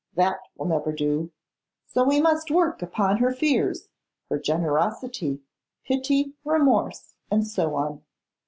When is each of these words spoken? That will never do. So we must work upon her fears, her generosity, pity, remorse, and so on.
That 0.15 0.39
will 0.57 0.65
never 0.65 0.91
do. 0.91 1.29
So 1.85 2.03
we 2.03 2.19
must 2.19 2.49
work 2.49 2.81
upon 2.81 3.17
her 3.17 3.31
fears, 3.31 3.89
her 4.29 4.39
generosity, 4.39 5.41
pity, 5.85 6.33
remorse, 6.43 7.13
and 7.29 7.45
so 7.45 7.75
on. 7.75 8.01